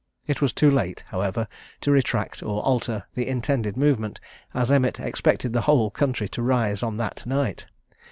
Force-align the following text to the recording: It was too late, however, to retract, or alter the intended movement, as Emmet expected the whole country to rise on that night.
It 0.25 0.41
was 0.41 0.51
too 0.51 0.71
late, 0.71 1.03
however, 1.09 1.47
to 1.81 1.91
retract, 1.91 2.41
or 2.41 2.63
alter 2.63 3.03
the 3.13 3.27
intended 3.27 3.77
movement, 3.77 4.19
as 4.51 4.71
Emmet 4.71 4.99
expected 4.99 5.53
the 5.53 5.61
whole 5.69 5.91
country 5.91 6.27
to 6.29 6.41
rise 6.41 6.81
on 6.81 6.97
that 6.97 7.23
night. 7.27 7.67